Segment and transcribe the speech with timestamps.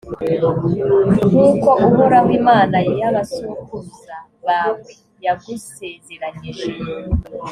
[1.29, 4.81] nk’uko uhoraho imana y’abasokuruza bawe
[5.25, 6.69] yagusezeranyije.